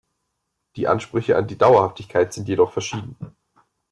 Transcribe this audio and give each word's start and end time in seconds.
Die 0.77 0.87
Ansprüche 0.87 1.37
an 1.37 1.45
die 1.45 1.59
Dauerhaftigkeit 1.59 2.33
sind 2.33 2.47
jedoch 2.47 2.71
verschieden. 2.71 3.15